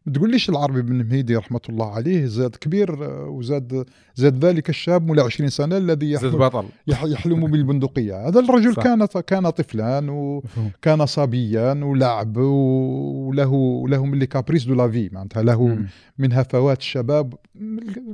ما 0.06 0.12
تقوليش 0.12 0.50
العربي 0.50 0.82
بن 0.82 1.04
مهيدي 1.04 1.36
رحمة 1.36 1.60
الله 1.68 1.90
عليه 1.94 2.26
زاد 2.26 2.56
كبير 2.56 3.04
آه، 3.04 3.24
وزاد 3.28 3.86
زاد 4.14 4.44
ذلك 4.44 4.68
الشاب 4.68 5.06
مولا 5.06 5.22
20 5.22 5.50
سنة 5.50 5.76
الذي 5.76 6.16
زاد 6.16 6.24
يحلم, 6.24 6.38
بطل 6.38 6.64
يح- 6.86 7.04
يحلم 7.04 7.46
بالبندقية 7.50 8.28
هذا 8.28 8.40
الرجل 8.40 8.74
صح. 8.74 8.82
كان 8.82 9.06
كان 9.06 9.50
طفلا 9.50 10.10
و 10.10 10.38
مفهوم 10.44 10.70
كان 10.82 11.06
صبيا 11.06 11.72
ولعب 11.84 12.36
وله 12.36 13.84
له 13.88 14.04
من 14.06 14.18
لي 14.18 14.26
كابريس 14.26 14.64
دو 14.64 14.74
لا 14.74 14.90
في 14.90 15.10
معناتها 15.12 15.42
له 15.42 15.66
مم. 15.66 15.86
من 16.18 16.32
هفوات 16.32 16.78
الشباب 16.78 17.34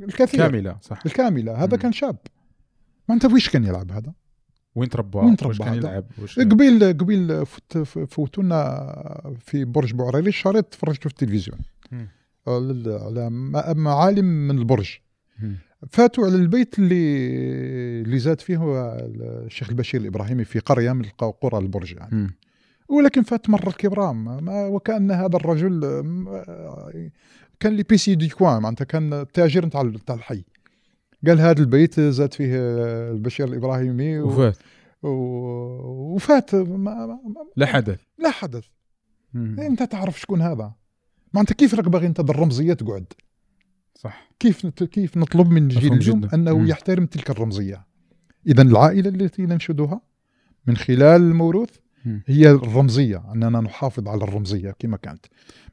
الكثير 0.02 0.40
كامله 0.40 0.76
صح 0.82 1.02
الكاملة 1.06 1.52
هذا 1.64 1.76
مم. 1.76 1.82
كان 1.82 1.92
شاب 1.92 2.16
معناتها 3.08 3.32
ويش 3.32 3.50
كان 3.50 3.64
يلعب 3.64 3.92
هذا 3.92 4.12
وين 4.74 4.88
تربى 4.88 5.18
وين 5.18 5.36
تربى 5.36 5.48
واش 5.50 5.58
كان؟ 5.58 5.74
يلعب 5.74 6.04
واش 6.22 6.38
قبيل 6.38 6.84
قبيل 6.98 7.46
فوت 7.46 7.78
فوتونا 8.08 9.32
في 9.38 9.64
برج 9.64 9.92
بوعريري 9.92 10.32
شريط 10.32 10.64
تفرجته 10.64 11.00
في 11.00 11.06
التلفزيون. 11.06 11.58
على 12.46 12.98
على 13.02 13.30
م- 13.30 13.76
معالم 13.76 14.24
من 14.24 14.58
البرج. 14.58 14.96
فاتوا 15.90 16.24
على 16.26 16.34
البيت 16.34 16.78
اللي 16.78 17.16
اللي 18.02 18.18
زاد 18.18 18.40
فيه 18.40 18.56
هو 18.56 18.96
الشيخ 19.46 19.68
البشير 19.68 20.00
الإبراهيمي 20.00 20.44
في 20.44 20.58
قرية 20.58 20.92
من 20.92 21.04
قرى 21.42 21.58
البرج 21.58 21.92
يعني. 21.92 22.14
مم. 22.16 22.34
ولكن 22.88 23.22
فات 23.22 23.50
مر 23.50 23.68
الكرام 23.68 24.44
ما 24.44 24.66
وكأن 24.66 25.10
هذا 25.10 25.36
الرجل 25.36 25.84
آه، 25.84 27.10
كان 27.60 27.76
لي 27.76 27.82
بيسي 27.82 28.14
دي 28.14 28.28
كوان 28.28 28.62
معناتها 28.62 28.84
كان 28.84 29.26
تاجر 29.34 29.66
نتاع 29.66 29.82
نتاع 29.82 30.14
الحي. 30.14 30.44
قال 31.26 31.40
هذا 31.40 31.60
البيت 31.60 32.00
زاد 32.00 32.34
فيه 32.34 32.50
آه، 32.54 33.10
البشير 33.12 33.48
الإبراهيمي 33.48 34.18
و- 34.18 34.26
وفات. 34.28 34.56
و- 35.02 36.14
وفات. 36.14 36.54
ما 36.54 36.66
ما 36.76 37.06
ما 37.06 37.18
لا 37.56 37.66
حدث. 37.66 38.00
لا 38.18 38.30
حدث. 38.30 38.64
مم. 39.34 39.60
أنت 39.60 39.82
تعرف 39.82 40.20
شكون 40.20 40.42
هذا؟ 40.42 40.72
معناتها 41.36 41.54
كيف 41.54 41.74
راك 41.74 41.88
باغي 41.88 42.06
انت 42.06 42.20
بالرمزيه 42.20 42.72
تقعد 42.72 43.04
صح 43.94 44.30
كيف 44.38 44.66
كيف 44.66 45.16
نطلب 45.16 45.50
من 45.50 45.66
مفهوم 45.66 45.92
اليوم. 45.98 46.24
أنه 46.34 46.58
مم. 46.58 46.66
يحترم 46.66 47.06
تلك 47.06 47.30
الرمزية 47.30 47.86
اذا 48.46 48.62
العائلة 48.62 49.08
التي 49.08 49.42
ننشدها 49.42 50.00
من 50.66 50.76
خلال 50.76 51.02
الموروث. 51.22 51.70
هي 52.26 52.50
الرمزية 52.50 53.22
أننا 53.34 53.60
نحافظ 53.60 54.08
على 54.08 54.24
الرمزية 54.24 54.70
كما 54.78 54.96
كانت 54.96 55.26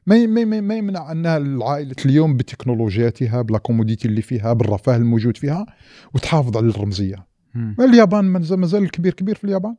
ما 0.06 0.26
ما 0.26 0.60
ما 0.60 0.74
يمنع 0.76 1.12
انها 1.12 1.36
العائلة 1.36 1.94
اليوم 2.06 2.36
بتكنولوجياتها 2.36 3.42
بلا 3.42 3.58
كوموديتي 3.58 4.08
اللي 4.08 4.22
فيها 4.22 4.52
بالرفاه 4.52 4.96
الموجود 4.96 5.36
فيها 5.36 5.66
وتحافظ 6.14 6.56
على 6.56 6.66
الرمزية. 6.68 7.26
ما 7.54 7.84
اليابان 7.84 8.24
ما 8.24 8.40
زال- 8.40 8.58
ما 8.58 8.66
زال 8.66 8.82
الكبير 8.82 9.14
كبير 9.14 9.34
في 9.34 9.44
اليابان 9.44 9.76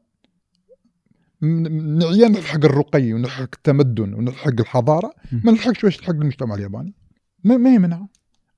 نعيا 2.00 2.28
نلحق 2.28 2.66
الرقي 2.66 3.14
ونلحق 3.14 3.50
التمدن 3.54 4.14
ونلحق 4.14 4.60
الحضارة. 4.60 5.12
ما 5.44 5.52
نلحقش 5.52 5.84
واش 5.84 6.00
نلحق 6.00 6.14
المجتمع 6.14 6.56
الياباني. 6.56 6.94
ما, 7.44 7.58
ما 7.58 7.74
يمنع. 7.74 8.08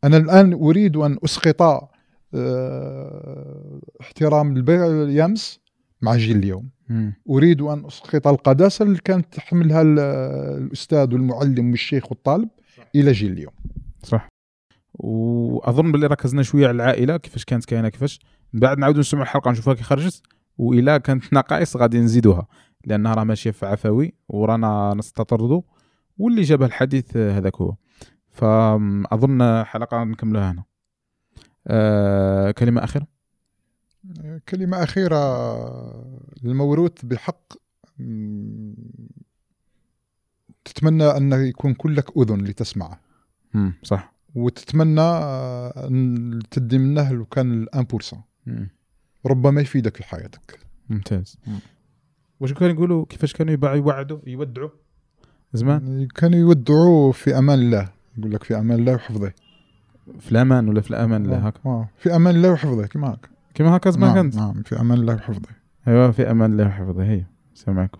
أنا 0.03 0.17
الآن 0.17 0.53
أريد 0.53 0.97
أن 0.97 1.17
أسقط 1.25 1.89
آه، 2.33 3.81
احترام 4.01 4.55
البيع 4.57 4.87
اليمس 4.87 5.59
مع 6.01 6.15
جيل 6.15 6.37
اليوم. 6.37 6.69
مم. 6.89 7.13
أريد 7.29 7.61
أن 7.61 7.85
أسقط 7.85 8.27
القداسة 8.27 8.85
اللي 8.85 8.97
كانت 8.97 9.33
تحملها 9.33 9.81
ال- 9.81 9.99
الأستاذ 10.63 11.13
والمعلم 11.13 11.71
والشيخ 11.71 12.11
والطالب 12.11 12.49
إلى 12.95 13.11
جيل 13.11 13.31
اليوم. 13.31 13.53
صح. 14.03 14.27
وأظن 14.93 15.91
باللي 15.91 16.07
ركزنا 16.07 16.43
شوية 16.43 16.67
على 16.67 16.75
العائلة 16.75 17.17
كيفاش 17.17 17.45
كانت 17.45 17.65
كاينة 17.65 17.89
كيفاش. 17.89 18.19
من 18.53 18.59
بعد 18.59 18.77
نعاودوا 18.77 18.99
نسمعوا 18.99 19.23
الحلقة 19.25 19.51
نشوفها 19.51 19.73
كي 19.73 19.83
خرجت 19.83 20.21
والى 20.57 20.99
كانت 20.99 21.33
نقائص 21.33 21.77
غادي 21.77 21.99
نزيدوها. 21.99 22.47
لأنها 22.85 23.13
راه 23.13 23.23
ماشية 23.23 23.51
في 23.51 23.65
عفوي 23.65 24.13
ورانا 24.29 24.93
نستطردوا 24.97 25.61
واللي 26.17 26.41
جاب 26.41 26.63
الحديث 26.63 27.17
هذاك 27.17 27.55
هو. 27.55 27.75
فأظن 28.31 29.63
حلقة 29.63 30.03
نكملوها 30.03 30.51
هنا. 30.51 30.63
آه 31.67 32.51
كلمة 32.51 32.83
أخيرة؟ 32.83 33.07
كلمة 34.49 34.83
أخيرة 34.83 35.17
للموروث 36.43 36.91
بحق 37.05 37.53
تتمنى 40.65 41.03
أن 41.03 41.31
يكون 41.33 41.73
كلك 41.73 42.17
أذن 42.17 42.43
لتسمعه 42.43 42.99
مم. 43.53 43.73
صح. 43.83 44.13
وتتمنى 44.35 45.01
آه، 45.01 45.87
أن 45.87 46.39
تدي 46.51 46.77
منه 46.77 47.11
لو 47.11 47.25
كان 47.25 47.63
الان 47.63 47.83
بورسون 47.83 48.21
مم. 48.45 48.69
ربما 49.25 49.61
يفيدك 49.61 49.97
في 49.97 50.03
حياتك 50.03 50.59
ممتاز. 50.89 51.37
مم. 51.47 51.59
واش 52.39 52.53
كانوا 52.53 52.73
يقولوا؟ 52.73 53.05
كيفاش 53.05 53.33
كانوا 53.33 53.53
يباعوا 53.53 53.75
يوعدوا 53.75 54.19
يودعوا؟ 54.27 54.69
زمان؟ 55.53 56.07
كانوا 56.15 56.39
يودعوه 56.39 57.11
في 57.11 57.37
أمان 57.37 57.59
الله. 57.59 57.89
يقول 58.17 58.31
لك 58.31 58.43
في 58.43 58.57
أمان 58.57 58.79
الله 58.79 58.95
وحفظه. 58.95 59.31
في 60.19 60.31
الأمان 60.31 60.69
ولا 60.69 60.81
في 60.81 60.91
الأمان 60.91 61.23
لا 61.23 61.49
هكا. 61.49 61.59
آه، 61.65 61.89
في 61.97 62.15
أمان 62.15 62.35
الله 62.35 62.51
وحفظه 62.51 62.87
كما 62.87 63.13
هكا. 63.13 63.29
كما 63.53 63.77
هكا 63.77 63.89
زمان 63.89 64.07
نعم, 64.09 64.15
كانت؟ 64.15 64.35
نعم 64.35 64.61
في 64.63 64.79
أمان 64.81 64.97
الله 64.97 65.15
وحفظه. 65.15 65.49
ايوا 65.87 66.11
في 66.11 66.31
أمان 66.31 66.51
الله 66.51 66.67
وحفظه 66.67 67.03
هي 67.03 67.23
سامعكم. 67.53 67.99